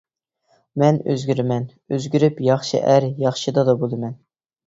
مەن 0.83 0.95
ئۆزگىرىمەن، 1.11 1.67
ئۆزگىرىپ 1.97 2.41
ياخشى 2.47 2.81
ئەر، 2.93 3.07
ياخشى 3.27 3.57
دادا 3.59 3.77
بولىمەن. 3.85 4.17